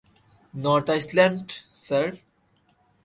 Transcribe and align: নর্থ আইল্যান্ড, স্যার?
নর্থ 0.53 0.87
আইল্যান্ড, 0.95 1.47
স্যার? 1.85 2.07